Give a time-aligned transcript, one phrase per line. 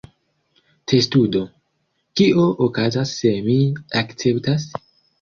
[0.93, 1.41] Testudo:
[2.21, 3.63] "Kio okazas se mi
[4.05, 4.71] akceptas?"